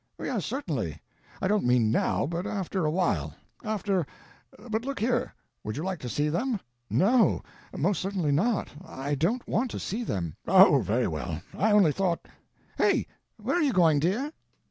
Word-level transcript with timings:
"Yes—certainly. 0.19 0.99
I 1.43 1.47
don't 1.47 1.63
mean 1.63 1.91
now; 1.91 2.25
but 2.25 2.47
after 2.47 2.85
a 2.85 2.89
while; 2.89 3.35
after—but 3.63 4.83
look 4.83 4.99
here, 4.99 5.31
would 5.63 5.77
you 5.77 5.83
like 5.83 5.99
to 5.99 6.09
see 6.09 6.27
them?" 6.27 6.59
"No! 6.89 7.43
Most 7.77 8.01
certainly 8.01 8.31
not. 8.31 8.69
I 8.83 9.13
don't 9.13 9.47
want 9.47 9.69
to 9.69 9.79
see 9.79 10.03
them." 10.03 10.37
"O, 10.47 10.81
very 10.81 11.05
well. 11.07 11.43
I 11.55 11.71
only 11.71 11.91
thought—hey, 11.91 13.05
where 13.37 13.57
are 13.57 13.61
you 13.61 13.73
going, 13.73 13.99
dear?" 13.99 14.31